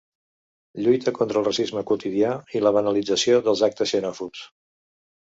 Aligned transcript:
Lluita 0.85 1.11
contra 1.17 1.39
el 1.41 1.45
racisme 1.47 1.83
quotidià 1.91 2.31
i 2.57 2.63
la 2.63 2.71
banalització 2.79 3.43
dels 3.49 3.63
actes 3.69 3.93
xenòfobs. 3.93 4.43